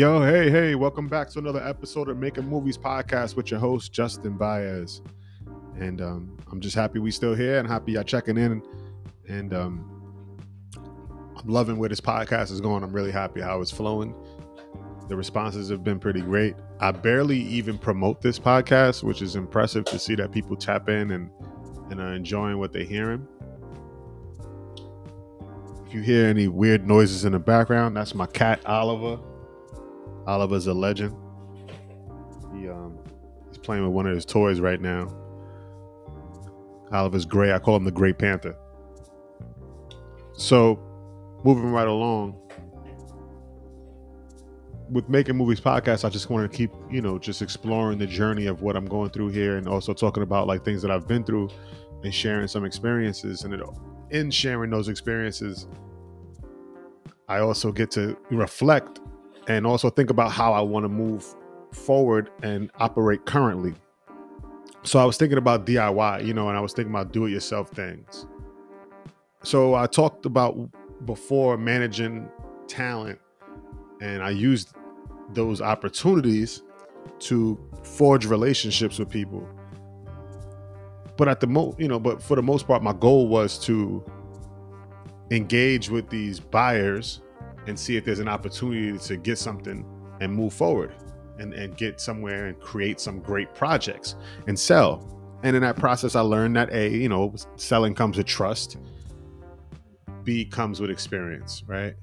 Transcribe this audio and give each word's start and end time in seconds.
Yo, 0.00 0.22
hey, 0.22 0.48
hey, 0.50 0.74
welcome 0.74 1.08
back 1.08 1.28
to 1.28 1.38
another 1.38 1.62
episode 1.62 2.08
of 2.08 2.16
Making 2.16 2.48
Movies 2.48 2.78
Podcast 2.78 3.36
with 3.36 3.50
your 3.50 3.60
host, 3.60 3.92
Justin 3.92 4.38
Baez. 4.38 5.02
And 5.78 6.00
um, 6.00 6.38
I'm 6.50 6.58
just 6.58 6.74
happy 6.74 6.98
we 6.98 7.10
still 7.10 7.34
here 7.34 7.58
and 7.58 7.68
happy 7.68 7.92
y'all 7.92 8.02
checking 8.02 8.38
in. 8.38 8.62
And 9.28 9.52
um, 9.52 10.40
I'm 11.36 11.46
loving 11.46 11.76
where 11.76 11.90
this 11.90 12.00
podcast 12.00 12.50
is 12.50 12.62
going. 12.62 12.82
I'm 12.82 12.94
really 12.94 13.10
happy 13.10 13.42
how 13.42 13.60
it's 13.60 13.70
flowing. 13.70 14.14
The 15.10 15.16
responses 15.16 15.68
have 15.68 15.84
been 15.84 15.98
pretty 15.98 16.22
great. 16.22 16.54
I 16.80 16.92
barely 16.92 17.38
even 17.38 17.76
promote 17.76 18.22
this 18.22 18.38
podcast, 18.38 19.02
which 19.02 19.20
is 19.20 19.36
impressive 19.36 19.84
to 19.84 19.98
see 19.98 20.14
that 20.14 20.32
people 20.32 20.56
tap 20.56 20.88
in 20.88 21.10
and, 21.10 21.30
and 21.90 22.00
are 22.00 22.14
enjoying 22.14 22.56
what 22.56 22.72
they're 22.72 22.84
hearing. 22.84 23.28
If 25.86 25.92
you 25.92 26.00
hear 26.00 26.24
any 26.24 26.48
weird 26.48 26.88
noises 26.88 27.26
in 27.26 27.32
the 27.32 27.38
background, 27.38 27.98
that's 27.98 28.14
my 28.14 28.24
cat 28.24 28.64
Oliver. 28.64 29.20
Oliver's 30.30 30.68
a 30.68 30.74
legend. 30.74 31.16
He 32.54 32.68
um 32.68 32.96
he's 33.48 33.58
playing 33.58 33.82
with 33.82 33.92
one 33.92 34.06
of 34.06 34.14
his 34.14 34.24
toys 34.24 34.60
right 34.60 34.80
now. 34.80 35.08
Oliver's 36.92 37.24
gray. 37.24 37.52
I 37.52 37.58
call 37.58 37.74
him 37.74 37.84
the 37.84 37.90
Gray 37.90 38.12
Panther. 38.12 38.56
So, 40.32 40.78
moving 41.44 41.72
right 41.72 41.88
along 41.88 42.36
with 44.88 45.08
making 45.08 45.36
movies 45.36 45.60
podcast, 45.60 46.04
I 46.04 46.08
just 46.08 46.30
want 46.30 46.50
to 46.50 46.56
keep, 46.56 46.70
you 46.90 47.00
know, 47.00 47.18
just 47.18 47.42
exploring 47.42 47.98
the 47.98 48.06
journey 48.06 48.46
of 48.46 48.62
what 48.62 48.76
I'm 48.76 48.86
going 48.86 49.10
through 49.10 49.28
here 49.30 49.56
and 49.56 49.68
also 49.68 49.92
talking 49.92 50.22
about 50.22 50.46
like 50.46 50.64
things 50.64 50.80
that 50.82 50.92
I've 50.92 51.08
been 51.08 51.24
through 51.24 51.50
and 52.04 52.14
sharing 52.14 52.46
some 52.46 52.64
experiences 52.64 53.42
and 53.42 53.54
it, 53.54 53.60
in 54.10 54.30
sharing 54.30 54.70
those 54.70 54.88
experiences 54.88 55.66
I 57.28 57.38
also 57.38 57.70
get 57.70 57.92
to 57.92 58.16
reflect 58.30 58.98
and 59.46 59.66
also 59.66 59.90
think 59.90 60.10
about 60.10 60.32
how 60.32 60.52
I 60.52 60.60
want 60.60 60.84
to 60.84 60.88
move 60.88 61.34
forward 61.72 62.30
and 62.42 62.70
operate 62.78 63.26
currently. 63.26 63.74
So 64.82 64.98
I 64.98 65.04
was 65.04 65.16
thinking 65.16 65.38
about 65.38 65.66
DIY, 65.66 66.24
you 66.24 66.32
know, 66.32 66.48
and 66.48 66.56
I 66.56 66.60
was 66.60 66.72
thinking 66.72 66.92
about 66.92 67.12
do 67.12 67.26
it 67.26 67.30
yourself 67.30 67.70
things. 67.70 68.26
So 69.42 69.74
I 69.74 69.86
talked 69.86 70.26
about 70.26 70.56
before 71.06 71.56
managing 71.56 72.28
talent, 72.66 73.18
and 74.00 74.22
I 74.22 74.30
used 74.30 74.74
those 75.32 75.60
opportunities 75.60 76.62
to 77.20 77.58
forge 77.82 78.26
relationships 78.26 78.98
with 78.98 79.10
people. 79.10 79.46
But 81.16 81.28
at 81.28 81.40
the 81.40 81.46
most, 81.46 81.78
you 81.78 81.88
know, 81.88 81.98
but 82.00 82.22
for 82.22 82.34
the 82.34 82.42
most 82.42 82.66
part, 82.66 82.82
my 82.82 82.94
goal 82.94 83.28
was 83.28 83.58
to 83.66 84.02
engage 85.30 85.90
with 85.90 86.08
these 86.08 86.40
buyers 86.40 87.20
and 87.66 87.78
see 87.78 87.96
if 87.96 88.04
there's 88.04 88.18
an 88.18 88.28
opportunity 88.28 88.96
to 88.98 89.16
get 89.16 89.38
something 89.38 89.84
and 90.20 90.32
move 90.32 90.52
forward 90.52 90.94
and, 91.38 91.54
and 91.54 91.76
get 91.76 92.00
somewhere 92.00 92.46
and 92.46 92.60
create 92.60 93.00
some 93.00 93.20
great 93.20 93.54
projects 93.54 94.16
and 94.46 94.58
sell. 94.58 95.06
And 95.42 95.56
in 95.56 95.62
that 95.62 95.76
process, 95.76 96.14
I 96.14 96.20
learned 96.20 96.56
that 96.56 96.70
A, 96.72 96.88
you 96.90 97.08
know, 97.08 97.34
selling 97.56 97.94
comes 97.94 98.18
with 98.18 98.26
trust, 98.26 98.76
B 100.22 100.44
comes 100.44 100.80
with 100.80 100.90
experience, 100.90 101.62
right? 101.66 101.94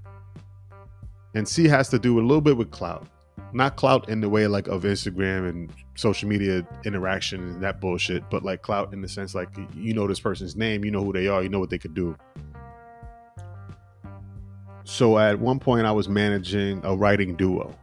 And 1.35 1.47
C 1.47 1.67
has 1.67 1.89
to 1.89 1.99
do 1.99 2.19
a 2.19 2.21
little 2.21 2.41
bit 2.41 2.57
with 2.57 2.71
clout. 2.71 3.07
Not 3.53 3.75
clout 3.75 4.09
in 4.09 4.19
the 4.21 4.27
way 4.27 4.47
like 4.47 4.67
of 4.67 4.83
Instagram 4.83 5.49
and 5.49 5.71
social 5.95 6.27
media 6.27 6.67
interaction 6.83 7.41
and 7.41 7.63
that 7.63 7.79
bullshit, 7.79 8.27
but 8.29 8.43
like 8.43 8.61
clout 8.61 8.91
in 8.91 9.01
the 9.01 9.07
sense 9.07 9.35
like 9.35 9.49
you 9.75 9.93
know 9.93 10.07
this 10.07 10.19
person's 10.19 10.55
name, 10.55 10.83
you 10.83 10.91
know 10.91 11.03
who 11.03 11.13
they 11.13 11.27
are, 11.27 11.43
you 11.43 11.49
know 11.49 11.59
what 11.59 11.69
they 11.69 11.77
could 11.77 11.93
do. 11.93 12.17
So 14.87 15.19
at 15.19 15.37
one 15.37 15.59
point, 15.59 15.85
I 15.85 15.91
was 15.91 16.07
managing 16.07 16.79
a 16.85 16.95
writing 16.95 17.35
duo, 17.35 17.75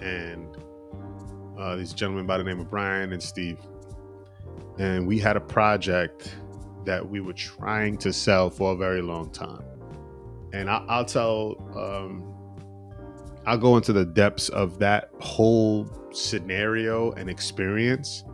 and 0.00 0.48
uh, 1.56 1.76
these 1.76 1.92
gentlemen 1.92 2.26
by 2.26 2.36
the 2.36 2.42
name 2.42 2.58
of 2.58 2.68
Brian 2.68 3.12
and 3.12 3.22
Steve, 3.22 3.58
and 4.76 5.06
we 5.06 5.20
had 5.20 5.36
a 5.36 5.40
project 5.40 6.34
that 6.84 7.08
we 7.08 7.20
were 7.20 7.32
trying 7.32 7.96
to 7.98 8.12
sell 8.12 8.50
for 8.50 8.72
a 8.72 8.76
very 8.76 9.02
long 9.02 9.30
time. 9.30 9.62
And 10.52 10.68
I, 10.68 10.98
will 10.98 11.04
tell, 11.04 11.56
um, 11.76 12.34
I'll 13.46 13.56
go 13.56 13.76
into 13.76 13.92
the 13.92 14.04
depths 14.04 14.48
of 14.48 14.80
that 14.80 15.10
whole 15.20 15.88
scenario 16.12 17.12
and 17.12 17.30
experience 17.30 18.24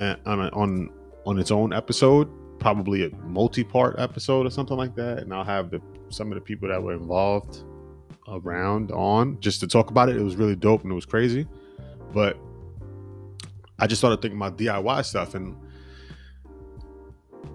uh, 0.00 0.16
on 0.24 0.40
a, 0.40 0.48
on 0.54 0.90
on 1.26 1.38
its 1.38 1.50
own 1.50 1.74
episode, 1.74 2.26
probably 2.58 3.04
a 3.04 3.14
multi-part 3.16 3.96
episode 3.98 4.46
or 4.46 4.50
something 4.50 4.78
like 4.78 4.94
that. 4.94 5.18
And 5.18 5.34
I'll 5.34 5.44
have 5.44 5.70
the 5.70 5.82
some 6.10 6.30
of 6.32 6.34
the 6.34 6.40
people 6.40 6.68
that 6.68 6.82
were 6.82 6.94
involved 6.94 7.62
around 8.28 8.90
on 8.92 9.40
just 9.40 9.60
to 9.60 9.66
talk 9.66 9.90
about 9.90 10.08
it. 10.08 10.16
It 10.16 10.22
was 10.22 10.36
really 10.36 10.56
dope 10.56 10.82
and 10.82 10.92
it 10.92 10.94
was 10.94 11.06
crazy. 11.06 11.46
But 12.12 12.38
I 13.78 13.86
just 13.86 14.00
started 14.00 14.20
thinking 14.20 14.38
about 14.38 14.58
DIY 14.58 15.04
stuff 15.04 15.34
and 15.34 15.56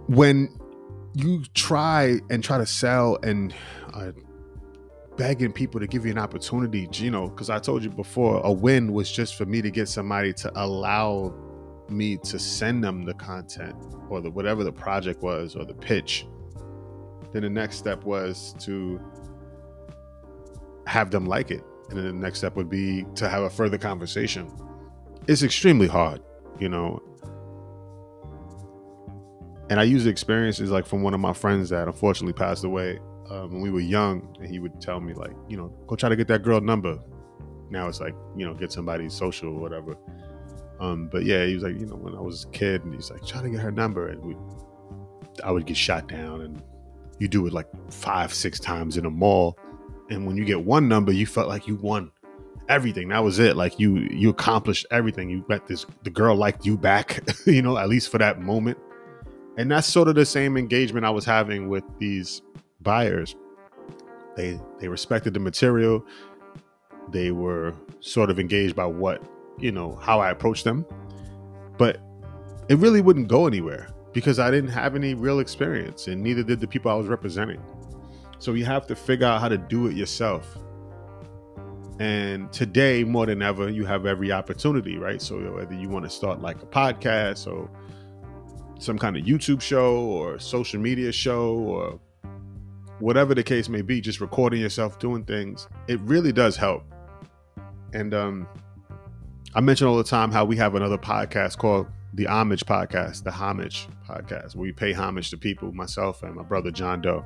when 0.08 0.58
you 1.16 1.44
try 1.54 2.20
and 2.30 2.44
try 2.44 2.58
to 2.58 2.66
sell 2.66 3.18
and 3.24 3.54
uh, 3.94 4.12
begging 5.16 5.54
people 5.54 5.80
to 5.80 5.88
give 5.88 6.06
you 6.06 6.12
an 6.12 6.18
opportunity, 6.18 6.88
you 6.94 7.12
know, 7.12 7.28
because 7.28 7.50
I 7.50 7.60
told 7.60 7.84
you 7.84 7.90
before, 7.90 8.42
a 8.44 8.52
win 8.52 8.94
was 8.94 9.12
just 9.12 9.36
for 9.36 9.46
me 9.46 9.62
to 9.62 9.70
get 9.70 9.88
somebody 9.88 10.34
to 10.34 10.52
allow 10.56 11.34
me 11.90 12.18
to 12.18 12.40
send 12.40 12.84
them 12.84 13.04
the 13.04 13.14
content 13.14 13.76
or 14.10 14.22
the 14.22 14.30
whatever 14.30 14.64
the 14.64 14.72
project 14.72 15.22
was 15.22 15.56
or 15.56 15.66
the 15.66 15.74
pitch 15.74 16.26
then 17.34 17.42
the 17.42 17.50
next 17.50 17.78
step 17.78 18.04
was 18.04 18.56
to 18.60 19.02
have 20.88 21.12
them 21.12 21.26
like 21.26 21.52
it. 21.52 21.64
And 21.90 21.98
then 21.98 22.06
the 22.06 22.14
next 22.14 22.40
step 22.40 22.56
would 22.56 22.70
be 22.70 23.06
to 23.16 23.28
have 23.28 23.44
a 23.44 23.50
further 23.50 23.78
conversation. 23.78 24.50
It's 25.28 25.44
extremely 25.44 25.88
hard, 25.88 26.22
you 26.60 26.70
know. 26.70 27.02
And 29.70 29.80
I 29.80 29.84
use 29.84 30.06
experiences 30.06 30.72
like 30.72 30.86
from 30.86 31.02
one 31.02 31.14
of 31.14 31.20
my 31.20 31.34
friends 31.34 31.70
that 31.70 31.88
unfortunately 31.88 32.34
passed 32.34 32.64
away 32.64 33.00
um, 33.30 33.52
when 33.52 33.62
we 33.62 33.72
were 33.72 33.80
young. 33.80 34.36
And 34.40 34.48
he 34.48 34.60
would 34.60 34.80
tell 34.80 35.00
me, 35.00 35.14
like, 35.14 35.34
you 35.48 35.58
know, 35.58 35.70
go 35.88 35.96
try 35.96 36.10
to 36.10 36.16
get 36.16 36.28
that 36.28 36.44
girl 36.44 36.62
number. 36.62 37.00
Now 37.70 37.88
it's 37.88 38.00
like, 38.00 38.14
you 38.36 38.46
know, 38.46 38.54
get 38.54 38.72
somebody's 38.72 39.14
social 39.14 39.50
or 39.50 39.60
whatever. 39.60 39.96
Um, 40.80 41.08
but 41.08 41.24
yeah, 41.24 41.46
he 41.46 41.54
was 41.54 41.64
like, 41.64 41.80
you 41.80 41.86
know, 41.86 41.96
when 41.96 42.16
I 42.16 42.20
was 42.20 42.44
a 42.44 42.50
kid, 42.50 42.84
and 42.84 42.94
he's 42.94 43.10
like, 43.10 43.26
try 43.26 43.42
to 43.42 43.50
get 43.50 43.60
her 43.62 43.72
number, 43.72 44.10
and 44.10 44.22
we, 44.24 44.36
I 45.44 45.52
would 45.52 45.66
get 45.66 45.78
shot 45.78 46.08
down, 46.08 46.42
and 46.42 46.62
you 47.20 47.28
do 47.28 47.46
it 47.48 47.54
like 47.54 47.68
five, 47.92 48.34
six 48.34 48.60
times 48.60 48.98
in 48.98 49.06
a 49.06 49.10
mall. 49.10 49.58
And 50.10 50.26
when 50.26 50.38
you 50.38 50.46
get 50.46 50.66
one 50.66 50.88
number, 50.88 51.12
you 51.12 51.26
felt 51.26 51.48
like 51.48 51.68
you 51.68 51.76
won 51.76 52.12
everything. 52.70 53.10
That 53.10 53.24
was 53.24 53.40
it. 53.40 53.56
Like 53.56 53.80
you 53.80 53.98
you 54.12 54.30
accomplished 54.30 54.86
everything. 54.92 55.30
You 55.30 55.46
met 55.48 55.68
this 55.68 55.86
the 56.04 56.10
girl 56.10 56.36
liked 56.36 56.66
you 56.66 56.78
back, 56.78 57.24
you 57.46 57.62
know, 57.62 57.78
at 57.78 57.90
least 57.90 58.10
for 58.10 58.18
that 58.18 58.42
moment. 58.42 58.78
And 59.58 59.70
that's 59.70 59.88
sort 59.88 60.08
of 60.08 60.16
the 60.16 60.26
same 60.26 60.58
engagement 60.58 61.06
I 61.06 61.12
was 61.12 61.26
having 61.26 61.70
with 61.70 61.84
these 62.00 62.42
buyers. 62.82 63.36
They 64.36 64.60
they 64.80 64.88
respected 64.88 65.34
the 65.34 65.40
material. 65.40 66.06
They 67.10 67.32
were 67.32 67.74
sort 68.00 68.30
of 68.30 68.40
engaged 68.40 68.76
by 68.76 68.86
what, 68.86 69.22
you 69.60 69.72
know, 69.72 69.96
how 69.96 70.20
I 70.20 70.32
approached 70.32 70.64
them. 70.64 70.86
But 71.78 72.00
it 72.70 72.78
really 72.78 73.02
wouldn't 73.02 73.28
go 73.28 73.46
anywhere 73.46 73.90
because 74.14 74.40
I 74.40 74.52
didn't 74.52 74.70
have 74.70 74.96
any 74.96 75.14
real 75.16 75.40
experience 75.40 76.08
and 76.08 76.22
neither 76.22 76.44
did 76.44 76.60
the 76.60 76.68
people 76.68 76.92
I 76.92 76.96
was 76.96 77.08
representing. 77.08 77.62
So 78.40 78.54
you 78.54 78.66
have 78.66 78.88
to 78.88 78.96
figure 78.96 79.26
out 79.26 79.42
how 79.42 79.50
to 79.50 79.58
do 79.58 79.88
it 79.88 79.96
yourself. 79.96 80.58
And 82.00 82.52
today, 82.52 83.04
more 83.04 83.26
than 83.26 83.42
ever, 83.42 83.70
you 83.70 83.86
have 83.86 84.06
every 84.06 84.32
opportunity, 84.32 84.98
right? 84.98 85.22
So 85.22 85.38
whether 85.54 85.76
you 85.76 85.90
want 85.90 86.06
to 86.06 86.10
start 86.10 86.42
like 86.42 86.62
a 86.62 86.66
podcast 86.66 87.52
or 87.52 87.70
some 88.80 88.98
kind 88.98 89.16
of 89.16 89.24
YouTube 89.24 89.62
show 89.62 89.96
or 89.98 90.40
social 90.40 90.80
media 90.80 91.12
show 91.12 91.54
or 91.56 92.00
whatever 93.00 93.34
the 93.34 93.44
case 93.44 93.70
may 93.70 93.82
be, 93.82 94.02
just 94.02 94.20
recording 94.22 94.60
yourself 94.60 95.00
doing 95.00 95.24
things, 95.24 95.68
it 95.88 96.00
really 96.02 96.32
does 96.32 96.58
help. 96.58 96.84
And 97.94 98.14
um, 98.14 98.48
I 99.56 99.62
mention 99.62 99.88
all 99.88 99.98
the 99.98 100.04
time 100.04 100.32
how 100.32 100.46
we 100.46 100.58
have 100.58 100.76
another 100.76 100.98
podcast 100.98 101.58
called 101.58 101.88
the 102.14 102.28
Homage 102.28 102.66
podcast, 102.66 103.24
the 103.24 103.32
Homage 103.32 103.88
podcast, 104.08 104.56
where 104.56 104.64
we 104.64 104.72
pay 104.72 104.94
homage 104.94 105.32
to 105.32 105.38
people, 105.38 105.72
myself 105.72 106.22
and 106.22 106.36
my 106.36 106.44
brother 106.44 106.70
John 106.70 107.02
Doe. 107.02 107.26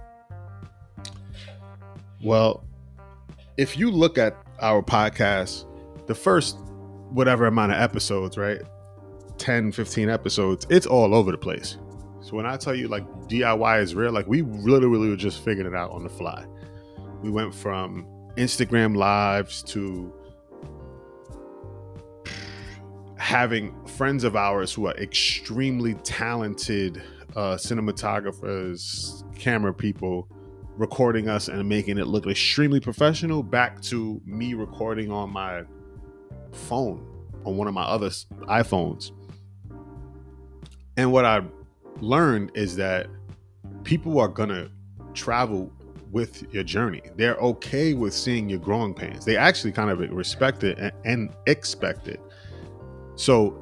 Well, 2.23 2.63
if 3.57 3.77
you 3.77 3.91
look 3.91 4.17
at 4.17 4.35
our 4.61 4.81
podcast, 4.81 5.65
the 6.07 6.15
first 6.15 6.57
whatever 7.09 7.47
amount 7.47 7.73
of 7.73 7.81
episodes, 7.81 8.37
right? 8.37 8.61
10, 9.37 9.71
15 9.71 10.09
episodes, 10.09 10.65
it's 10.69 10.87
all 10.87 11.13
over 11.13 11.31
the 11.31 11.37
place. 11.37 11.77
So 12.21 12.35
when 12.35 12.45
I 12.45 12.57
tell 12.57 12.73
you 12.73 12.87
like 12.87 13.05
DIY 13.27 13.81
is 13.81 13.93
real, 13.93 14.11
like 14.11 14.27
we 14.27 14.41
literally 14.41 15.09
were 15.09 15.15
just 15.15 15.43
figuring 15.43 15.71
it 15.71 15.77
out 15.77 15.91
on 15.91 16.03
the 16.03 16.09
fly. 16.09 16.45
We 17.21 17.29
went 17.29 17.53
from 17.53 18.05
Instagram 18.37 18.95
lives 18.95 19.63
to 19.63 20.13
having 23.27 23.75
friends 23.85 24.24
of 24.24 24.38
ours 24.38 24.74
who 24.74 24.88
are 24.88 24.95
extremely 24.95 25.95
talented 25.95 27.03
uh, 27.35 27.57
cinematographers, 27.57 29.21
camera 29.38 29.74
people, 29.74 30.29
recording 30.77 31.27
us 31.27 31.50
and 31.50 31.68
making 31.68 31.97
it 31.97 32.07
look 32.07 32.25
extremely 32.25 32.79
professional 32.79 33.44
back 33.44 33.81
to 33.81 34.21
me 34.24 34.53
recording 34.53 35.12
on 35.12 35.29
my 35.29 35.62
phone 36.53 37.06
on 37.44 37.57
one 37.57 37.68
of 37.68 37.74
my 37.74 37.83
other 37.83 38.07
iPhones. 38.07 39.12
And 40.95 41.12
what 41.12 41.25
I 41.25 41.41
learned 42.00 42.51
is 42.53 42.77
that 42.77 43.07
people 43.83 44.21
are 44.21 44.30
going 44.30 44.50
to 44.50 44.71
travel 45.13 45.69
with 46.13 46.47
your 46.53 46.63
journey. 46.63 47.01
They're 47.18 47.35
okay 47.35 47.94
with 47.94 48.13
seeing 48.13 48.47
your 48.47 48.59
growing 48.59 48.94
pains. 48.94 49.25
They 49.25 49.35
actually 49.35 49.73
kind 49.73 49.89
of 49.89 50.00
respect 50.00 50.63
it 50.63 50.80
and, 50.80 50.94
and 51.03 51.35
expect 51.45 52.07
it. 52.07 52.21
So 53.17 53.61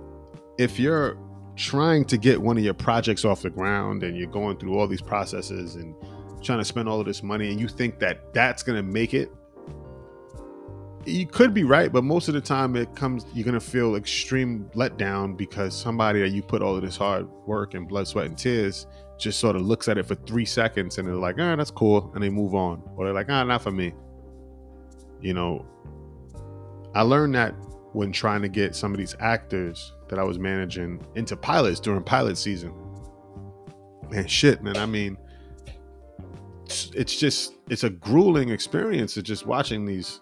if 0.58 0.80
you're 0.80 1.18
trying 1.56 2.06
to 2.06 2.18
get 2.18 2.42
one 2.42 2.58
of 2.58 2.64
your 2.64 2.74
projects 2.74 3.26
off 3.26 3.42
the 3.42 3.50
ground 3.50 4.04
and 4.04 4.16
you're 4.16 4.30
going 4.30 4.58
through 4.58 4.78
all 4.78 4.88
these 4.88 5.02
processes 5.02 5.76
and 5.76 5.96
trying 6.44 6.60
to 6.60 6.66
spend 6.66 6.88
all 6.88 7.00
of 7.00 7.06
this 7.06 7.24
money 7.24 7.50
and 7.50 7.60
you 7.60 7.68
think 7.68 7.98
that 8.00 8.34
that's 8.34 8.62
going 8.62 8.76
to 8.76 8.84
make 8.84 9.14
it 9.14 9.32
you 11.06 11.26
could 11.26 11.54
be 11.54 11.64
right 11.64 11.94
but 11.94 12.04
most 12.04 12.28
of 12.28 12.34
the 12.34 12.42
time 12.42 12.76
it 12.76 12.94
comes 12.96 13.26
you're 13.34 13.46
going 13.46 13.54
to 13.54 13.60
feel 13.60 13.96
extreme 13.96 14.70
letdown 14.76 15.38
because 15.38 15.74
somebody 15.80 16.20
that 16.20 16.30
you 16.30 16.42
put 16.42 16.62
all 16.62 16.76
of 16.76 16.82
this 16.82 16.98
hard 16.98 17.28
work 17.46 17.74
and 17.74 17.88
blood 17.88 18.08
sweat 18.08 18.26
and 18.26 18.38
tears 18.38 18.86
just 19.18 19.40
sort 19.40 19.56
of 19.56 19.62
looks 19.62 19.88
at 19.88 19.98
it 19.98 20.06
for 20.06 20.16
three 20.16 20.46
seconds 20.46 20.98
and 20.98 21.08
they're 21.08 21.16
like 21.16 21.36
ah 21.40 21.56
that's 21.56 21.72
cool 21.72 22.12
and 22.16 22.24
they 22.24 22.30
move 22.30 22.54
on. 22.54 22.82
Or 22.96 23.06
they're 23.06 23.14
like 23.14 23.30
ah 23.30 23.44
not 23.44 23.62
for 23.62 23.72
me. 23.72 23.94
You 25.22 25.34
know 25.34 25.66
i 26.94 27.02
learned 27.02 27.36
that 27.36 27.54
when 27.96 28.12
trying 28.12 28.42
to 28.42 28.50
get 28.50 28.76
some 28.76 28.92
of 28.92 28.98
these 28.98 29.16
actors 29.20 29.94
that 30.10 30.20
I 30.20 30.24
was 30.24 30.38
managing 30.38 31.02
into 31.16 31.38
pilots 31.38 31.80
during 31.80 32.04
pilot 32.04 32.38
season. 32.38 32.74
Man, 34.12 34.28
shit, 34.28 34.62
man. 34.62 34.76
I 34.76 34.86
mean, 34.86 35.18
it's 36.94 37.16
just 37.16 37.54
it's 37.70 37.86
a 37.86 37.90
grueling 37.90 38.50
experience 38.50 39.16
of 39.16 39.24
just 39.24 39.46
watching 39.46 39.86
these 39.86 40.20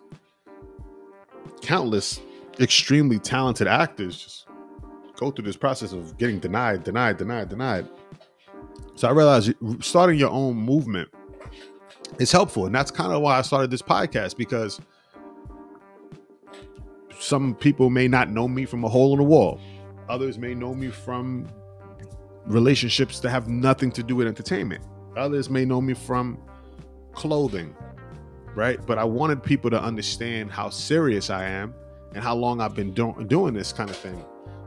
countless 1.61 2.21
extremely 2.59 3.17
talented 3.17 3.67
actors 3.67 4.17
just 4.17 4.47
go 5.15 5.31
through 5.31 5.45
this 5.45 5.57
process 5.57 5.93
of 5.93 6.15
getting 6.19 6.39
denied, 6.39 6.83
denied, 6.83 7.17
denied, 7.17 7.49
denied. 7.49 7.87
So 8.93 9.07
I 9.07 9.11
realized 9.11 9.51
starting 9.79 10.19
your 10.19 10.29
own 10.29 10.55
movement 10.55 11.09
is 12.19 12.31
helpful, 12.31 12.67
and 12.67 12.75
that's 12.75 12.91
kind 12.91 13.11
of 13.11 13.23
why 13.23 13.39
I 13.39 13.41
started 13.41 13.71
this 13.71 13.81
podcast 13.81 14.37
because 14.37 14.79
some 17.23 17.55
people 17.55 17.89
may 17.89 18.07
not 18.07 18.29
know 18.29 18.49
me 18.49 18.65
from 18.65 18.83
a 18.83 18.89
hole 18.89 19.13
in 19.13 19.19
the 19.19 19.23
wall. 19.23 19.59
Others 20.09 20.37
may 20.37 20.53
know 20.53 20.73
me 20.73 20.89
from 20.89 21.47
relationships 22.45 23.21
that 23.21 23.29
have 23.29 23.47
nothing 23.47 23.91
to 23.93 24.03
do 24.03 24.17
with 24.17 24.27
entertainment. 24.27 24.83
Others 25.15 25.49
may 25.49 25.63
know 25.63 25.79
me 25.79 25.93
from 25.93 26.37
clothing, 27.13 27.73
right? 28.55 28.85
But 28.85 28.97
I 28.97 29.05
wanted 29.05 29.41
people 29.41 29.69
to 29.69 29.81
understand 29.81 30.51
how 30.51 30.69
serious 30.69 31.29
I 31.29 31.45
am 31.45 31.73
and 32.13 32.21
how 32.21 32.35
long 32.35 32.59
I've 32.59 32.75
been 32.75 32.93
do- 32.93 33.15
doing 33.27 33.53
this 33.53 33.71
kind 33.71 33.89
of 33.89 33.95
thing. 33.95 34.21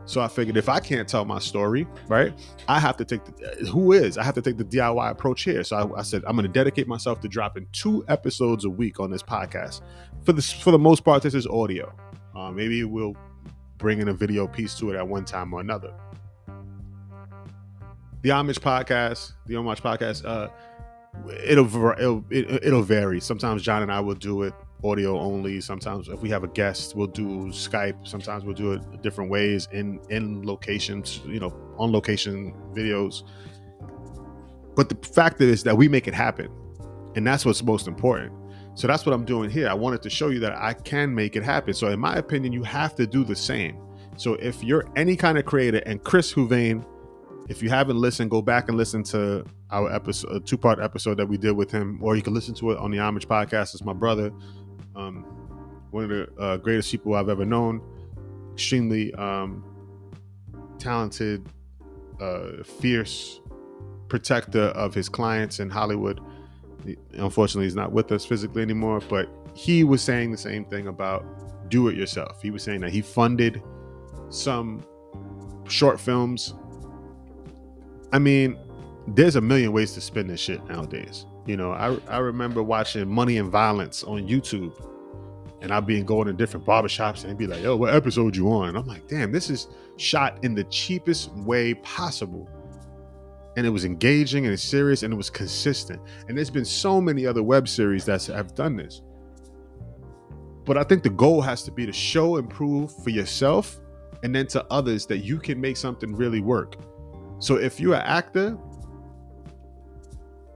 So 0.05 0.21
I 0.21 0.27
figured 0.27 0.57
if 0.57 0.67
I 0.67 0.79
can't 0.79 1.07
tell 1.07 1.25
my 1.25 1.37
story, 1.37 1.85
right, 2.07 2.33
I 2.67 2.79
have 2.79 2.97
to 2.97 3.05
take 3.05 3.23
the 3.25 3.51
uh, 3.51 3.65
who 3.65 3.91
is 3.91 4.17
I 4.17 4.23
have 4.23 4.35
to 4.35 4.41
take 4.41 4.57
the 4.57 4.63
DIY 4.63 5.11
approach 5.11 5.43
here. 5.43 5.63
So 5.63 5.75
I, 5.75 5.99
I 5.99 6.01
said 6.01 6.23
I'm 6.25 6.35
going 6.35 6.47
to 6.47 6.51
dedicate 6.51 6.87
myself 6.87 7.19
to 7.21 7.27
dropping 7.27 7.67
two 7.73 8.03
episodes 8.07 8.63
a 8.63 8.69
week 8.69 9.01
on 9.01 9.11
this 9.11 9.21
podcast. 9.21 9.81
For 10.23 10.31
this, 10.31 10.51
for 10.51 10.71
the 10.71 10.79
most 10.79 11.03
part, 11.03 11.23
this 11.23 11.35
is 11.35 11.45
audio. 11.45 11.93
Uh, 12.37 12.51
maybe 12.51 12.83
we'll 12.83 13.15
bring 13.79 13.99
in 13.99 14.09
a 14.09 14.13
video 14.13 14.47
piece 14.47 14.75
to 14.75 14.91
it 14.91 14.95
at 14.95 15.07
one 15.07 15.25
time 15.25 15.53
or 15.53 15.59
another. 15.59 15.91
The 18.21 18.31
Homage 18.31 18.59
podcast, 18.59 19.33
the 19.47 19.55
Homage 19.55 19.81
podcast, 19.81 20.23
uh, 20.23 20.49
it'll 21.43 21.65
it'll 21.93 22.23
it'll 22.31 22.83
vary. 22.83 23.19
Sometimes 23.19 23.63
John 23.63 23.81
and 23.81 23.91
I 23.91 23.99
will 23.99 24.15
do 24.15 24.43
it 24.43 24.53
audio 24.83 25.19
only. 25.19 25.61
Sometimes 25.61 26.09
if 26.09 26.21
we 26.21 26.29
have 26.29 26.43
a 26.43 26.47
guest, 26.47 26.95
we'll 26.95 27.07
do 27.07 27.47
Skype. 27.47 28.07
Sometimes 28.07 28.43
we'll 28.43 28.55
do 28.55 28.73
it 28.73 29.01
different 29.01 29.31
ways 29.31 29.67
in 29.71 29.99
in 30.09 30.45
locations, 30.45 31.21
you 31.25 31.39
know, 31.39 31.53
on 31.77 31.91
location 31.91 32.53
videos. 32.73 33.23
But 34.75 34.89
the 34.89 35.07
fact 35.07 35.41
is 35.41 35.63
that 35.63 35.75
we 35.75 35.87
make 35.87 36.07
it 36.07 36.13
happen, 36.13 36.51
and 37.15 37.25
that's 37.25 37.45
what's 37.45 37.63
most 37.63 37.87
important. 37.87 38.31
So 38.77 38.85
that's 38.85 39.07
what 39.07 39.13
I'm 39.13 39.25
doing 39.25 39.49
here. 39.49 39.67
I 39.67 39.73
wanted 39.73 40.03
to 40.03 40.09
show 40.11 40.29
you 40.29 40.39
that 40.41 40.55
I 40.55 40.73
can 40.73 41.15
make 41.15 41.35
it 41.35 41.41
happen. 41.41 41.73
So 41.73 41.87
in 41.87 41.99
my 41.99 42.17
opinion, 42.17 42.53
you 42.53 42.61
have 42.61 42.93
to 42.97 43.07
do 43.07 43.23
the 43.23 43.35
same. 43.35 43.81
So 44.17 44.35
if 44.35 44.63
you're 44.63 44.85
any 44.95 45.15
kind 45.15 45.39
of 45.39 45.45
creator, 45.45 45.81
and 45.87 46.03
Chris 46.03 46.31
Huvain, 46.31 46.85
if 47.49 47.63
you 47.63 47.71
haven't 47.71 47.97
listened, 47.97 48.29
go 48.29 48.39
back 48.39 48.69
and 48.69 48.77
listen 48.77 49.01
to 49.05 49.43
our 49.71 49.91
episode, 49.91 50.45
two 50.45 50.59
part 50.59 50.79
episode 50.79 51.17
that 51.17 51.25
we 51.25 51.37
did 51.37 51.53
with 51.53 51.71
him, 51.71 51.97
or 52.03 52.15
you 52.15 52.21
can 52.21 52.35
listen 52.35 52.53
to 52.53 52.69
it 52.69 52.77
on 52.77 52.91
the 52.91 52.99
Homage 52.99 53.27
podcast. 53.27 53.73
It's 53.73 53.83
my 53.83 53.93
brother, 53.93 54.31
um, 54.95 55.23
one 55.89 56.03
of 56.03 56.09
the 56.11 56.27
uh, 56.39 56.57
greatest 56.57 56.91
people 56.91 57.15
I've 57.15 57.29
ever 57.29 57.45
known, 57.45 57.81
extremely 58.53 59.11
um, 59.15 59.63
talented, 60.77 61.49
uh, 62.21 62.61
fierce 62.63 63.41
protector 64.07 64.65
of 64.65 64.93
his 64.93 65.09
clients 65.09 65.59
in 65.59 65.71
Hollywood 65.71 66.21
unfortunately 67.13 67.65
he's 67.65 67.75
not 67.75 67.91
with 67.91 68.11
us 68.11 68.25
physically 68.25 68.61
anymore 68.61 69.01
but 69.09 69.29
he 69.53 69.83
was 69.83 70.01
saying 70.01 70.31
the 70.31 70.37
same 70.37 70.65
thing 70.65 70.87
about 70.87 71.25
do 71.69 71.87
it 71.87 71.95
yourself 71.95 72.41
he 72.41 72.51
was 72.51 72.63
saying 72.63 72.81
that 72.81 72.91
he 72.91 73.01
funded 73.01 73.61
some 74.29 74.85
short 75.67 75.99
films. 75.99 76.53
I 78.11 78.19
mean 78.19 78.57
there's 79.07 79.35
a 79.37 79.41
million 79.41 79.71
ways 79.71 79.93
to 79.93 80.01
spend 80.01 80.29
this 80.29 80.39
shit 80.39 80.63
nowadays. 80.67 81.25
You 81.45 81.57
know 81.57 81.71
i, 81.71 81.97
I 82.07 82.17
remember 82.19 82.61
watching 82.61 83.07
money 83.09 83.37
and 83.37 83.49
violence 83.49 84.03
on 84.03 84.27
youtube 84.27 84.73
and 85.61 85.73
I'd 85.73 85.87
be 85.87 86.01
going 86.03 86.27
to 86.27 86.33
different 86.33 86.65
barbershops 86.65 87.25
and 87.25 87.37
be 87.37 87.47
like, 87.47 87.63
yo, 87.63 87.75
what 87.75 87.93
episode 87.93 88.35
you 88.35 88.47
on? 88.51 88.75
I'm 88.75 88.85
like, 88.85 89.07
damn, 89.07 89.31
this 89.31 89.49
is 89.49 89.67
shot 89.97 90.43
in 90.43 90.53
the 90.53 90.63
cheapest 90.65 91.33
way 91.33 91.73
possible 91.75 92.47
and 93.57 93.65
it 93.65 93.71
was 93.71 93.85
engaging 93.85 94.45
and 94.45 94.53
it's 94.53 94.63
serious 94.63 95.01
and 95.01 95.11
it 95.11 95.17
was 95.17 95.31
consistent. 95.31 95.99
And 96.27 96.37
there's 96.37 96.51
been 96.51 96.63
so 96.63 97.01
many 97.01 97.25
other 97.25 97.41
web 97.41 97.67
series 97.67 98.05
that 98.05 98.23
have 98.27 98.53
done 98.53 98.77
this. 98.77 99.01
But 100.63 100.77
I 100.77 100.83
think 100.83 101.01
the 101.01 101.09
goal 101.09 101.41
has 101.41 101.63
to 101.63 101.71
be 101.71 101.85
to 101.87 101.91
show 101.91 102.37
and 102.37 102.47
prove 102.47 102.95
for 103.03 103.09
yourself 103.09 103.79
and 104.21 104.33
then 104.33 104.45
to 104.47 104.63
others 104.71 105.07
that 105.07 105.19
you 105.19 105.39
can 105.39 105.59
make 105.59 105.75
something 105.75 106.15
really 106.15 106.39
work. 106.39 106.75
So 107.39 107.55
if 107.55 107.79
you're 107.79 107.95
an 107.95 108.03
actor, 108.03 108.55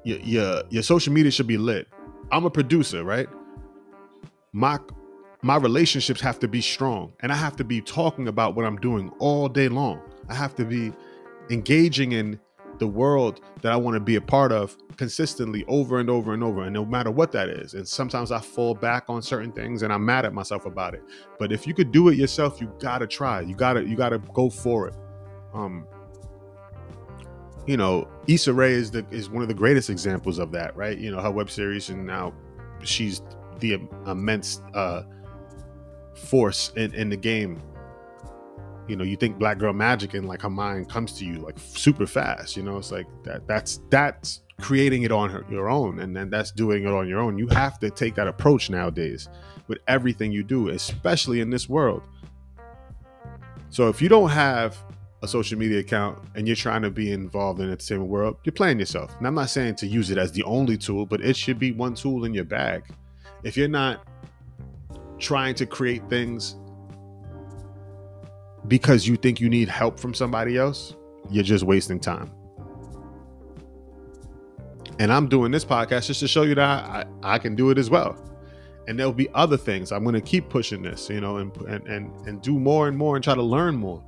your, 0.03 0.19
your, 0.19 0.63
your 0.69 0.83
social 0.83 1.12
media 1.12 1.31
should 1.31 1.48
be 1.48 1.58
lit. 1.58 1.88
I'm 2.31 2.46
a 2.46 2.51
producer, 2.51 3.03
right? 3.03 3.27
My 4.53 4.77
my 5.43 5.55
relationships 5.55 6.22
have 6.22 6.38
to 6.38 6.48
be 6.48 6.62
strong 6.62 7.13
and 7.22 7.31
I 7.31 7.36
have 7.36 7.55
to 7.55 7.63
be 7.63 7.81
talking 7.81 8.27
about 8.27 8.55
what 8.55 8.63
I'm 8.63 8.77
doing 8.77 9.12
all 9.17 9.50
day 9.50 9.70
long. 9.70 10.00
I 10.29 10.36
have 10.36 10.53
to 10.58 10.65
be 10.65 10.93
engaging 11.50 12.12
in 12.12 12.39
the 12.81 12.88
world 12.88 13.41
that 13.61 13.71
I 13.71 13.75
want 13.75 13.93
to 13.93 14.00
be 14.00 14.15
a 14.15 14.21
part 14.21 14.51
of 14.51 14.75
consistently 14.97 15.63
over 15.67 16.00
and 16.00 16.09
over 16.09 16.33
and 16.33 16.43
over, 16.43 16.63
and 16.63 16.73
no 16.73 16.83
matter 16.83 17.11
what 17.11 17.31
that 17.31 17.47
is. 17.47 17.75
And 17.75 17.88
sometimes 17.88 18.31
I 18.31 18.39
fall 18.39 18.73
back 18.73 19.03
on 19.07 19.21
certain 19.21 19.51
things 19.51 19.83
and 19.83 19.93
I'm 19.93 20.03
mad 20.03 20.25
at 20.25 20.33
myself 20.33 20.65
about 20.65 20.95
it. 20.95 21.03
But 21.38 21.51
if 21.51 21.67
you 21.67 21.75
could 21.75 21.91
do 21.91 22.09
it 22.09 22.15
yourself, 22.15 22.59
you 22.59 22.73
gotta 22.79 23.05
try. 23.05 23.41
You 23.41 23.53
gotta 23.53 23.88
you 23.88 23.95
gotta 23.95 24.17
go 24.17 24.50
for 24.50 24.88
it. 24.88 24.95
Um, 25.53 25.85
you 27.67 27.77
know, 27.77 28.07
Issa 28.25 28.51
Rae 28.51 28.73
is 28.73 28.89
the 28.89 29.05
is 29.11 29.29
one 29.29 29.43
of 29.43 29.47
the 29.47 29.53
greatest 29.53 29.91
examples 29.91 30.39
of 30.39 30.51
that, 30.53 30.75
right? 30.75 30.97
You 30.97 31.11
know, 31.11 31.21
her 31.21 31.29
web 31.29 31.51
series 31.51 31.91
and 31.91 32.03
now 32.03 32.33
she's 32.81 33.21
the 33.59 33.79
immense 34.07 34.59
uh 34.73 35.03
force 36.15 36.71
in, 36.75 36.95
in 36.95 37.09
the 37.09 37.17
game 37.17 37.61
you 38.91 38.98
know 38.98 39.05
you 39.05 39.15
think 39.15 39.39
black 39.39 39.57
girl 39.57 39.71
magic 39.71 40.13
and 40.15 40.27
like 40.27 40.41
her 40.41 40.50
mind 40.50 40.89
comes 40.89 41.13
to 41.13 41.25
you 41.25 41.36
like 41.36 41.57
super 41.57 42.05
fast 42.05 42.57
you 42.57 42.62
know? 42.62 42.77
It's 42.77 42.91
like 42.91 43.07
that 43.24 43.48
that's 43.48 43.79
that's 43.89 44.41
creating 44.60 45.03
it 45.03 45.12
on 45.12 45.29
her, 45.29 45.45
your 45.50 45.69
own 45.69 46.00
and 46.00 46.15
then 46.15 46.29
that's 46.29 46.51
doing 46.51 46.83
it 46.83 46.91
on 46.91 47.07
your 47.07 47.19
own. 47.19 47.38
You 47.38 47.48
have 47.48 47.79
to 47.79 47.89
take 47.89 48.13
that 48.15 48.27
approach 48.27 48.69
nowadays 48.69 49.29
with 49.67 49.79
everything 49.88 50.31
you 50.31 50.43
do 50.43 50.69
especially 50.69 51.39
in 51.39 51.50
this 51.50 51.69
world. 51.69 52.03
So 53.69 53.88
if 53.88 54.01
you 54.01 54.10
don't 54.10 54.29
have 54.29 54.77
a 55.24 55.27
social 55.27 55.57
media 55.57 55.79
account 55.79 56.19
and 56.36 56.45
you're 56.45 56.57
trying 56.57 56.81
to 56.81 56.91
be 56.91 57.13
involved 57.13 57.62
in 57.62 57.67
the 57.67 57.71
entertainment 57.71 58.10
world 58.10 58.36
you're 58.43 58.51
playing 58.51 58.79
yourself. 58.79 59.15
And 59.17 59.25
i'm 59.25 59.36
not 59.36 59.50
saying 59.50 59.75
to 59.75 59.88
use 59.88 60.12
it 60.12 60.17
as 60.17 60.33
the 60.33 60.43
only 60.43 60.77
tool 60.77 61.05
but 61.05 61.21
it 61.21 61.38
should 61.38 61.57
be 61.57 61.71
one 61.71 61.93
tool 61.93 62.25
in 62.25 62.33
your 62.33 62.43
bag. 62.43 62.83
If 63.43 63.55
you're 63.55 63.69
not 63.69 64.05
trying 65.17 65.55
to 65.55 65.65
create 65.65 66.03
things 66.10 66.57
because 68.68 69.08
you 69.08 69.15
think 69.15 69.39
you 69.39 69.50
need 69.50 69.70
help 69.70 70.00
from 70.00 70.13
somebody 70.13 70.58
else, 70.58 70.96
you're 71.30 71.44
just 71.44 71.63
wasting 71.63 72.00
time. 72.00 72.32
And 75.00 75.12
I'm 75.12 75.27
doing 75.27 75.51
this 75.51 75.65
podcast 75.65 76.08
just 76.08 76.20
to 76.20 76.27
show 76.27 76.44
you 76.44 76.56
that 76.56 76.63
I, 76.63 77.06
I 77.24 77.39
can 77.39 77.56
do 77.56 77.70
it 77.72 77.77
as 77.77 77.89
well. 77.89 78.15
And 78.88 79.00
there'll 79.00 79.13
be 79.13 79.30
other 79.34 79.58
things. 79.58 79.91
I'm 79.91 80.03
going 80.03 80.15
to 80.15 80.22
keep 80.22 80.50
pushing 80.50 80.82
this, 80.82 81.10
you 81.10 81.22
know, 81.22 81.38
and, 81.38 81.56
and 81.62 81.88
and 81.88 82.27
and 82.27 82.41
do 82.41 82.60
more 82.60 82.88
and 82.88 82.98
more 82.98 83.15
and 83.15 83.24
try 83.24 83.36
to 83.36 83.41
learn 83.41 83.75
more. 83.75 84.03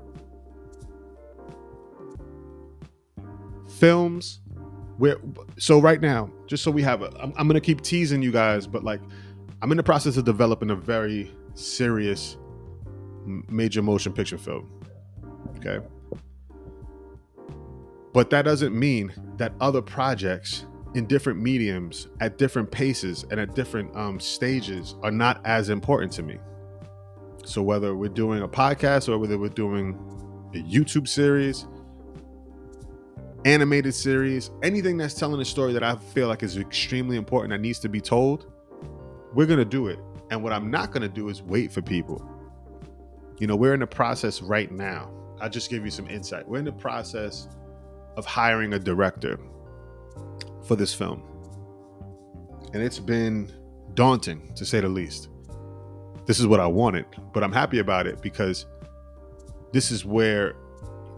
Films, 3.77 4.41
we're 4.97 5.19
so 5.57 5.79
right 5.79 5.99
now, 5.99 6.29
just 6.47 6.63
so 6.63 6.71
we 6.71 6.81
have 6.83 7.01
a, 7.01 7.11
I'm, 7.19 7.33
I'm 7.37 7.47
gonna 7.47 7.59
keep 7.61 7.81
teasing 7.81 8.21
you 8.21 8.31
guys, 8.31 8.67
but 8.67 8.83
like, 8.83 9.01
I'm 9.61 9.71
in 9.71 9.77
the 9.77 9.83
process 9.83 10.17
of 10.17 10.25
developing 10.25 10.69
a 10.69 10.75
very 10.75 11.31
serious 11.55 12.37
major 13.25 13.81
motion 13.81 14.13
picture 14.13 14.37
film. 14.37 14.69
Okay. 15.57 15.79
But 18.13 18.29
that 18.29 18.43
doesn't 18.43 18.77
mean 18.77 19.13
that 19.37 19.53
other 19.59 19.81
projects 19.81 20.65
in 20.93 21.07
different 21.07 21.39
mediums 21.41 22.07
at 22.19 22.37
different 22.37 22.69
paces 22.69 23.25
and 23.31 23.39
at 23.39 23.55
different 23.55 23.95
um, 23.95 24.19
stages 24.19 24.95
are 25.01 25.11
not 25.11 25.41
as 25.45 25.69
important 25.69 26.11
to 26.13 26.23
me. 26.23 26.37
So 27.45 27.61
whether 27.61 27.95
we're 27.95 28.09
doing 28.09 28.43
a 28.43 28.47
podcast 28.47 29.09
or 29.09 29.17
whether 29.17 29.37
we're 29.37 29.49
doing 29.49 29.95
a 30.53 30.59
YouTube 30.59 31.07
series, 31.07 31.67
animated 33.45 33.93
series, 33.93 34.51
anything 34.61 34.97
that's 34.97 35.15
telling 35.15 35.41
a 35.41 35.45
story 35.45 35.73
that 35.73 35.83
I 35.83 35.95
feel 35.95 36.27
like 36.27 36.43
is 36.43 36.57
extremely 36.57 37.17
important 37.17 37.51
that 37.51 37.59
needs 37.59 37.79
to 37.79 37.89
be 37.89 37.99
told, 37.99 38.51
we're 39.33 39.47
gonna 39.47 39.65
do 39.65 39.87
it. 39.87 39.99
And 40.29 40.43
what 40.43 40.53
I'm 40.53 40.69
not 40.69 40.91
gonna 40.91 41.09
do 41.09 41.29
is 41.29 41.41
wait 41.41 41.71
for 41.71 41.81
people. 41.81 42.23
You 43.39 43.47
know, 43.47 43.55
we're 43.55 43.73
in 43.73 43.79
the 43.79 43.87
process 43.87 44.41
right 44.41 44.71
now. 44.71 45.11
I'll 45.41 45.49
just 45.49 45.69
give 45.69 45.83
you 45.83 45.91
some 45.91 46.07
insight. 46.07 46.47
We're 46.47 46.59
in 46.59 46.65
the 46.65 46.71
process 46.71 47.47
of 48.15 48.25
hiring 48.25 48.73
a 48.73 48.79
director 48.79 49.39
for 50.65 50.75
this 50.75 50.93
film. 50.93 51.23
And 52.73 52.81
it's 52.81 52.99
been 52.99 53.51
daunting 53.93 54.53
to 54.55 54.65
say 54.65 54.79
the 54.79 54.89
least. 54.89 55.29
This 56.25 56.39
is 56.39 56.47
what 56.47 56.59
I 56.59 56.67
wanted, 56.67 57.05
but 57.33 57.43
I'm 57.43 57.51
happy 57.51 57.79
about 57.79 58.07
it 58.07 58.21
because 58.21 58.65
this 59.73 59.91
is 59.91 60.05
where 60.05 60.55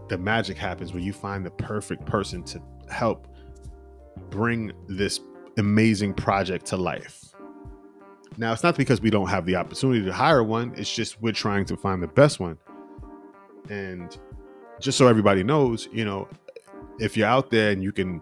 the 0.08 0.18
magic 0.18 0.56
happens 0.56 0.92
when 0.92 1.02
you 1.02 1.12
find 1.12 1.44
the 1.44 1.50
perfect 1.50 2.04
person 2.06 2.42
to 2.44 2.60
help 2.90 3.28
bring 4.30 4.72
this 4.88 5.20
amazing 5.58 6.14
project 6.14 6.66
to 6.66 6.76
life. 6.76 7.35
Now, 8.38 8.52
it's 8.52 8.62
not 8.62 8.76
because 8.76 9.00
we 9.00 9.10
don't 9.10 9.28
have 9.28 9.46
the 9.46 9.56
opportunity 9.56 10.04
to 10.04 10.12
hire 10.12 10.42
one, 10.42 10.74
it's 10.76 10.94
just 10.94 11.20
we're 11.22 11.32
trying 11.32 11.64
to 11.66 11.76
find 11.76 12.02
the 12.02 12.08
best 12.08 12.38
one. 12.38 12.58
And 13.70 14.16
just 14.80 14.98
so 14.98 15.08
everybody 15.08 15.42
knows, 15.42 15.88
you 15.92 16.04
know, 16.04 16.28
if 16.98 17.16
you're 17.16 17.28
out 17.28 17.50
there 17.50 17.70
and 17.70 17.82
you 17.82 17.92
can 17.92 18.20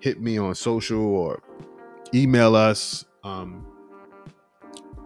hit 0.00 0.20
me 0.20 0.38
on 0.38 0.54
social 0.54 1.00
or 1.00 1.42
email 2.12 2.54
us, 2.54 3.04
um, 3.22 3.66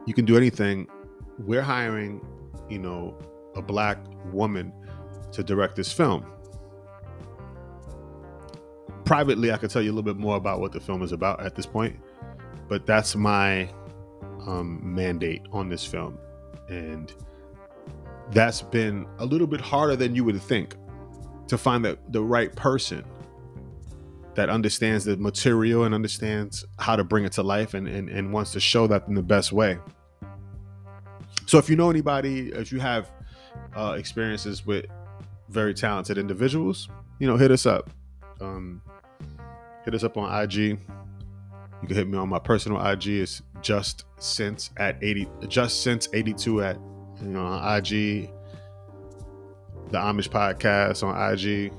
you 0.07 0.15
can 0.15 0.25
do 0.25 0.37
anything. 0.37 0.89
We're 1.39 1.63
hiring, 1.63 2.21
you 2.69 2.79
know, 2.79 3.17
a 3.55 3.63
black 3.63 3.99
woman 4.33 4.73
to 5.33 5.43
direct 5.43 5.77
this 5.77 5.93
film. 5.93 6.27
Privately, 9.05 9.53
I 9.53 9.57
could 9.57 9.71
tell 9.71 9.83
you 9.83 9.91
a 9.91 9.95
little 9.95 10.03
bit 10.03 10.17
more 10.17 10.37
about 10.37 10.61
what 10.61 10.73
the 10.73 10.81
film 10.81 11.03
is 11.03 11.13
about 11.13 11.41
at 11.41 11.55
this 11.55 11.67
point, 11.67 11.97
but 12.69 12.87
that's 12.87 13.15
my 13.17 13.71
um, 14.49 14.81
mandate 14.83 15.43
on 15.53 15.69
this 15.69 15.85
film. 15.85 16.19
And 16.69 17.13
that's 18.33 18.63
been 18.63 19.07
a 19.19 19.27
little 19.27 19.47
bit 19.47 19.61
harder 19.61 19.95
than 19.95 20.15
you 20.15 20.25
would 20.25 20.41
think 20.41 20.75
to 21.49 21.59
find 21.59 21.85
the, 21.85 21.99
the 22.09 22.23
right 22.23 22.55
person 22.57 23.05
that 24.35 24.49
understands 24.49 25.05
the 25.05 25.17
material 25.17 25.85
and 25.85 25.95
understands 25.95 26.65
how 26.79 26.97
to 26.97 27.05
bring 27.05 27.25
it 27.25 27.33
to 27.33 27.43
life 27.43 27.75
and, 27.75 27.87
and, 27.89 28.09
and 28.09 28.33
wants 28.33 28.53
to 28.53 28.61
show 28.61 28.87
that 28.87 29.07
in 29.09 29.15
the 29.15 29.23
best 29.23 29.53
way. 29.53 29.79
So 31.47 31.59
if 31.59 31.69
you 31.69 31.77
know 31.77 31.91
anybody, 31.91 32.51
if 32.51 32.73
you 32.73 32.81
have 32.81 33.11
uh, 33.77 33.97
experiences 33.99 34.65
with 34.65 34.87
very 35.49 35.75
talented 35.75 36.19
individuals, 36.19 36.89
you 37.19 37.27
know, 37.27 37.37
hit 37.37 37.51
us 37.51 37.67
up. 37.67 37.91
Um, 38.41 38.83
hit 39.85 39.95
us 39.95 40.05
up 40.05 40.17
on 40.17 40.43
IG. 40.43 40.79
You 41.83 41.89
can 41.89 41.97
hit 41.97 42.09
me 42.09 42.19
on 42.19 42.29
my 42.29 42.39
personal 42.39 42.85
IG. 42.85 43.07
It's 43.09 43.43
just 43.63 44.05
since 44.19 44.71
at 44.77 45.03
80 45.03 45.29
just 45.49 45.83
since 45.83 46.09
82 46.13 46.63
at 46.63 46.77
you 47.23 47.29
know 47.29 47.41
on 47.45 47.77
IG. 47.77 48.31
The 49.91 49.99
Homage 49.99 50.31
podcast 50.31 51.03
on 51.03 51.33
IG. 51.33 51.73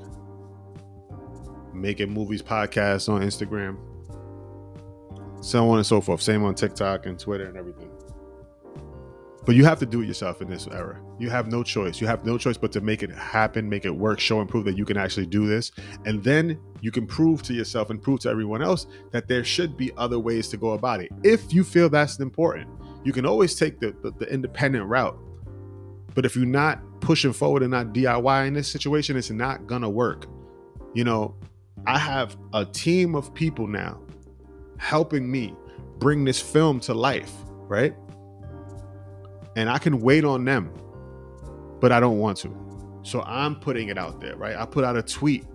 Making 1.72 2.12
movies 2.12 2.42
podcast 2.42 3.08
on 3.08 3.22
Instagram. 3.22 3.76
So 5.42 5.70
on 5.70 5.78
and 5.78 5.86
so 5.86 6.00
forth. 6.00 6.20
Same 6.20 6.44
on 6.44 6.54
TikTok 6.54 7.06
and 7.06 7.18
Twitter 7.18 7.46
and 7.46 7.56
everything. 7.56 7.90
But 9.46 9.54
you 9.54 9.64
have 9.64 9.78
to 9.78 9.86
do 9.86 10.02
it 10.02 10.06
yourself 10.06 10.42
in 10.42 10.48
this 10.50 10.68
era. 10.68 11.00
You 11.18 11.30
have 11.30 11.48
no 11.48 11.62
choice. 11.62 12.00
You 12.00 12.06
have 12.06 12.26
no 12.26 12.36
choice 12.36 12.58
but 12.58 12.72
to 12.72 12.80
make 12.80 13.02
it 13.02 13.10
happen, 13.10 13.68
make 13.68 13.86
it 13.86 13.90
work, 13.90 14.20
show 14.20 14.40
and 14.40 14.48
prove 14.48 14.64
that 14.66 14.76
you 14.76 14.84
can 14.84 14.98
actually 14.98 15.26
do 15.26 15.46
this. 15.46 15.72
And 16.04 16.22
then 16.22 16.60
you 16.82 16.90
can 16.90 17.06
prove 17.06 17.42
to 17.44 17.54
yourself 17.54 17.90
and 17.90 18.02
prove 18.02 18.20
to 18.20 18.28
everyone 18.28 18.62
else 18.62 18.86
that 19.12 19.28
there 19.28 19.42
should 19.42 19.76
be 19.76 19.92
other 19.96 20.18
ways 20.18 20.48
to 20.48 20.56
go 20.56 20.72
about 20.72 21.00
it. 21.00 21.10
If 21.24 21.54
you 21.54 21.64
feel 21.64 21.88
that's 21.88 22.18
important, 22.18 22.68
you 23.02 23.12
can 23.12 23.24
always 23.24 23.54
take 23.54 23.80
the, 23.80 23.94
the, 24.02 24.10
the 24.12 24.30
independent 24.30 24.86
route. 24.86 25.18
But 26.14 26.26
if 26.26 26.36
you're 26.36 26.44
not 26.44 26.82
pushing 27.00 27.32
forward 27.32 27.62
and 27.62 27.70
not 27.70 27.94
DIY 27.94 28.46
in 28.46 28.54
this 28.54 28.68
situation, 28.68 29.16
it's 29.16 29.30
not 29.30 29.66
gonna 29.66 29.88
work. 29.88 30.26
You 30.92 31.04
know, 31.04 31.34
I 31.86 31.98
have 31.98 32.36
a 32.52 32.64
team 32.64 33.14
of 33.14 33.32
people 33.32 33.66
now 33.66 34.00
helping 34.78 35.30
me 35.30 35.54
bring 35.98 36.24
this 36.24 36.40
film 36.40 36.80
to 36.80 36.94
life, 36.94 37.32
right? 37.68 37.94
And 39.56 39.68
I 39.68 39.78
can 39.78 40.00
wait 40.00 40.24
on 40.24 40.44
them, 40.44 40.72
but 41.80 41.92
I 41.92 42.00
don't 42.00 42.18
want 42.18 42.38
to. 42.38 42.54
So 43.02 43.22
I'm 43.22 43.56
putting 43.56 43.88
it 43.88 43.98
out 43.98 44.20
there, 44.20 44.36
right? 44.36 44.56
I 44.56 44.66
put 44.66 44.84
out 44.84 44.96
a 44.96 45.02
tweet 45.02 45.46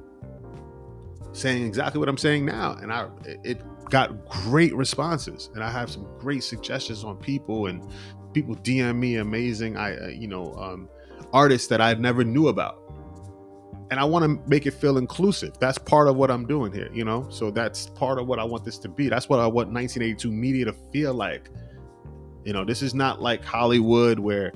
saying 1.33 1.65
exactly 1.65 1.99
what 1.99 2.09
I'm 2.09 2.17
saying 2.17 2.45
now, 2.45 2.73
and 2.73 2.91
I 2.91 3.07
it 3.43 3.61
got 3.89 4.27
great 4.27 4.75
responses, 4.75 5.49
and 5.53 5.63
I 5.63 5.69
have 5.69 5.89
some 5.89 6.07
great 6.17 6.43
suggestions 6.43 7.03
on 7.03 7.17
people, 7.17 7.67
and 7.67 7.83
people 8.33 8.55
DM 8.55 8.97
me 8.97 9.17
amazing, 9.17 9.77
I 9.77 9.97
uh, 9.97 10.07
you 10.07 10.27
know 10.27 10.53
um, 10.55 10.89
artists 11.33 11.67
that 11.67 11.81
I 11.81 11.93
never 11.93 12.23
knew 12.23 12.47
about, 12.47 12.81
and 13.91 13.99
I 13.99 14.03
want 14.05 14.23
to 14.23 14.49
make 14.49 14.65
it 14.65 14.71
feel 14.71 14.97
inclusive. 14.97 15.57
That's 15.59 15.77
part 15.77 16.07
of 16.07 16.15
what 16.15 16.31
I'm 16.31 16.45
doing 16.47 16.71
here, 16.73 16.89
you 16.91 17.05
know. 17.05 17.27
So 17.29 17.51
that's 17.51 17.87
part 17.87 18.19
of 18.19 18.27
what 18.27 18.39
I 18.39 18.43
want 18.43 18.65
this 18.65 18.77
to 18.79 18.89
be. 18.89 19.09
That's 19.09 19.29
what 19.29 19.39
I 19.39 19.45
want 19.47 19.71
1982 19.71 20.31
media 20.31 20.65
to 20.65 20.73
feel 20.91 21.13
like 21.13 21.49
you 22.45 22.53
know, 22.53 22.63
this 22.63 22.81
is 22.81 22.93
not 22.93 23.21
like 23.21 23.43
Hollywood 23.43 24.19
where 24.19 24.53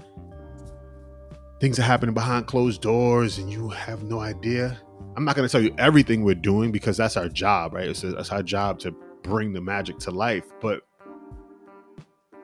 things 1.60 1.80
are 1.80 1.84
happening 1.84 2.14
behind 2.14 2.46
closed 2.46 2.82
doors 2.82 3.40
and 3.40 3.52
you 3.52 3.68
have 3.70 4.04
no 4.04 4.20
idea. 4.20 4.80
I'm 5.18 5.26
not 5.26 5.36
going 5.36 5.48
to 5.48 5.52
tell 5.52 5.62
you 5.62 5.74
everything 5.78 6.24
we're 6.24 6.36
doing 6.36 6.72
because 6.72 6.96
that's 6.98 7.18
our 7.18 7.28
job, 7.28 7.74
right? 7.74 7.90
It's, 7.90 8.04
it's 8.04 8.32
our 8.32 8.44
job 8.44 8.80
to 8.80 8.92
bring 9.24 9.54
the 9.54 9.60
magic 9.60 9.98
to 10.00 10.12
life. 10.12 10.46
But 10.62 10.84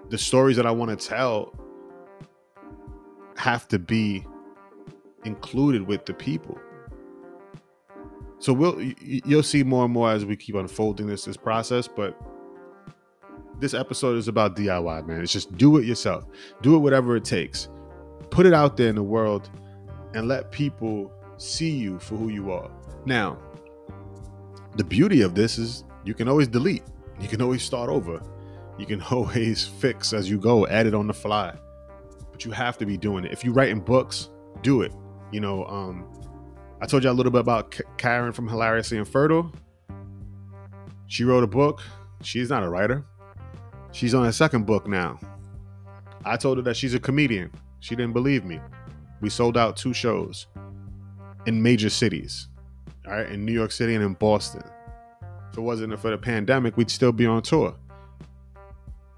the 0.10 0.18
stories 0.18 0.58
that 0.58 0.66
I 0.66 0.72
want 0.72 1.00
to 1.00 1.08
tell 1.08 1.54
have 3.38 3.68
to 3.68 3.78
be 3.78 4.26
included 5.26 5.86
with 5.86 6.06
the 6.06 6.14
people. 6.14 6.60
So 8.40 8.52
we'll 8.52 8.82
you'll 9.00 9.44
see 9.44 9.64
more 9.64 9.86
and 9.86 9.94
more 9.94 10.12
as 10.12 10.26
we 10.26 10.36
keep 10.36 10.56
unfolding 10.56 11.08
this 11.08 11.26
this 11.26 11.38
process, 11.38 11.88
but 11.88 12.20
this 13.60 13.74
episode 13.74 14.18
is 14.18 14.28
about 14.28 14.56
DIY, 14.56 15.08
man. 15.08 15.22
It's 15.22 15.32
just 15.32 15.56
do 15.58 15.78
it 15.78 15.86
yourself. 15.86 16.26
Do 16.62 16.76
it 16.76 16.80
whatever 16.80 17.16
it 17.16 17.26
takes. 17.26 17.70
Put 18.30 18.46
it 18.46 18.54
out 18.54 18.78
there 18.78 18.90
in 18.90 18.96
the 18.96 19.04
world 19.04 19.50
and 20.14 20.28
let 20.28 20.52
people 20.52 21.12
see 21.38 21.70
you 21.70 22.00
for 22.00 22.16
who 22.16 22.30
you 22.30 22.52
are. 22.52 22.70
Now, 23.06 23.38
the 24.76 24.84
beauty 24.84 25.22
of 25.22 25.36
this 25.36 25.58
is 25.58 25.84
you 26.04 26.14
can 26.14 26.28
always 26.28 26.48
delete. 26.48 26.84
You 27.20 27.28
can 27.28 27.42
always 27.42 27.64
start 27.64 27.90
over. 27.90 28.22
You 28.78 28.86
can 28.86 29.02
always 29.12 29.66
fix 29.66 30.14
as 30.14 30.30
you 30.30 30.38
go, 30.38 30.68
add 30.68 30.88
it 30.88 30.94
on 30.94 31.08
the 31.08 31.14
fly. 31.14 31.56
But 32.32 32.44
you 32.44 32.52
have 32.52 32.78
to 32.80 32.86
be 32.86 32.98
doing 32.98 33.26
it. 33.26 33.32
If 33.32 33.44
you're 33.44 33.54
writing 33.54 33.80
books, 33.80 34.30
do 34.62 34.82
it. 34.82 34.94
You 35.32 35.40
know, 35.40 35.66
um, 35.66 36.06
I 36.82 36.86
told 36.86 37.04
you 37.04 37.10
a 37.10 37.14
little 37.14 37.32
bit 37.32 37.42
about 37.42 37.72
K- 37.72 37.84
Karen 37.98 38.34
from 38.34 38.48
Hilariously 38.48 38.98
Infertile. 38.98 39.52
She 41.08 41.24
wrote 41.24 41.44
a 41.44 41.48
book. 41.48 41.82
She's 42.22 42.50
not 42.50 42.64
a 42.64 42.70
writer. 42.70 43.06
She's 43.96 44.14
on 44.14 44.26
a 44.26 44.34
second 44.34 44.66
book 44.66 44.90
now. 44.90 45.18
I 46.26 46.36
told 46.36 46.58
her 46.58 46.64
that 46.64 46.76
she's 46.76 46.94
a 46.94 47.00
comedian. 47.00 47.50
She 47.80 47.96
didn't 47.96 48.12
believe 48.12 48.44
me. 48.44 48.60
We 49.22 49.30
sold 49.30 49.56
out 49.56 49.78
two 49.78 49.94
shows 49.94 50.48
in 51.46 51.64
major 51.64 51.90
cities, 51.90 52.50
all 53.08 53.14
right, 53.14 53.30
in 53.30 53.46
New 53.46 53.54
York 53.54 53.72
City 53.72 53.96
and 53.96 54.04
in 54.04 54.12
Boston. 54.16 54.64
If 55.50 55.58
it 55.58 55.62
wasn't 55.62 55.98
for 55.98 56.12
the 56.12 56.18
pandemic, 56.18 56.76
we'd 56.76 56.92
still 56.92 57.14
be 57.14 57.26
on 57.26 57.42
tour. 57.42 57.74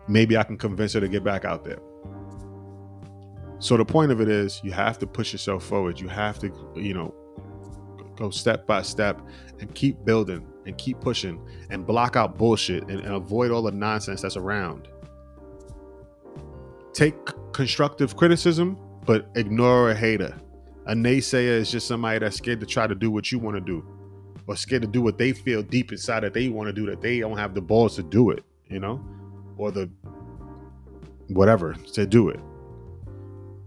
Maybe 0.08 0.38
I 0.38 0.44
can 0.44 0.60
convince 0.60 0.94
her 0.94 1.00
to 1.00 1.08
get 1.08 1.24
back 1.24 1.44
out 1.44 1.66
there. 1.66 1.80
So 3.58 3.78
the 3.78 3.86
point 3.86 4.12
of 4.12 4.22
it 4.22 4.30
is 4.30 4.62
you 4.64 4.74
have 4.74 5.00
to 5.00 5.08
push 5.08 5.32
yourself 5.32 5.64
forward. 5.64 6.00
You 6.00 6.08
have 6.08 6.38
to, 6.38 6.54
you 6.76 6.94
know, 6.94 7.16
go 8.18 8.30
step 8.30 8.68
by 8.68 8.82
step 8.82 9.22
and 9.60 9.74
keep 9.76 10.04
building 10.04 10.46
and 10.66 10.78
keep 10.78 11.00
pushing 11.00 11.40
and 11.70 11.86
block 11.86 12.16
out 12.16 12.38
bullshit 12.38 12.84
and, 12.90 13.00
and 13.00 13.16
avoid 13.16 13.52
all 13.52 13.62
the 13.62 13.72
nonsense 13.72 14.22
that's 14.22 14.36
around. 14.36 14.88
Take 16.94 17.16
constructive 17.54 18.16
criticism, 18.18 18.78
but 19.06 19.30
ignore 19.36 19.92
a 19.92 19.96
hater. 19.96 20.36
A 20.88 20.94
naysayer 20.94 21.58
is 21.58 21.72
just 21.72 21.88
somebody 21.88 22.20
that's 22.20 22.38
scared 22.38 22.60
to 22.60 22.66
try 22.66 22.88
to 22.88 22.96
do 22.96 23.12
what 23.12 23.32
you 23.32 23.40
want 23.40 23.56
to 23.56 23.62
do. 23.62 23.86
or 24.48 24.56
scared 24.56 24.82
to 24.82 24.88
do 24.88 25.02
what 25.02 25.18
they 25.18 25.34
feel 25.34 25.62
deep 25.62 25.92
inside 25.92 26.22
that 26.22 26.34
they 26.34 26.50
want 26.50 26.68
to 26.68 26.74
do 26.74 26.86
that 26.86 27.02
they 27.02 27.20
don't 27.20 27.38
have 27.38 27.54
the 27.54 27.62
balls 27.62 27.96
to 27.98 28.04
do 28.04 28.30
it, 28.32 28.44
you 28.70 28.80
know, 28.80 29.04
or 29.58 29.72
the 29.72 29.90
whatever 31.28 31.74
to 31.74 32.06
do 32.06 32.30
it. 32.30 32.40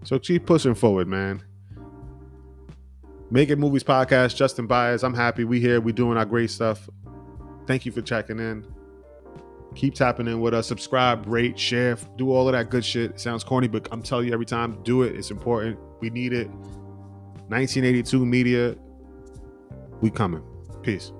So 0.04 0.18
keep 0.18 0.46
pushing 0.46 0.74
forward, 0.74 1.06
man. 1.06 1.42
Making 3.32 3.60
Movies 3.60 3.84
podcast, 3.84 4.34
Justin 4.34 4.66
Baez. 4.66 5.04
I'm 5.04 5.14
happy 5.14 5.44
we 5.44 5.60
here. 5.60 5.80
We 5.80 5.92
doing 5.92 6.18
our 6.18 6.24
great 6.24 6.50
stuff. 6.50 6.90
Thank 7.64 7.86
you 7.86 7.92
for 7.92 8.02
checking 8.02 8.40
in. 8.40 8.66
Keep 9.76 9.94
tapping 9.94 10.26
in 10.26 10.40
with 10.40 10.52
us. 10.52 10.66
Subscribe, 10.66 11.24
rate, 11.28 11.56
share, 11.56 11.96
do 12.16 12.32
all 12.32 12.48
of 12.48 12.54
that 12.54 12.70
good 12.70 12.84
shit. 12.84 13.12
It 13.12 13.20
sounds 13.20 13.44
corny, 13.44 13.68
but 13.68 13.86
I'm 13.92 14.02
telling 14.02 14.26
you 14.26 14.32
every 14.32 14.46
time, 14.46 14.82
do 14.82 15.02
it. 15.02 15.14
It's 15.14 15.30
important. 15.30 15.78
We 16.00 16.10
need 16.10 16.32
it. 16.32 16.48
1982 17.48 18.26
media. 18.26 18.76
We 20.00 20.10
coming. 20.10 20.42
Peace. 20.82 21.12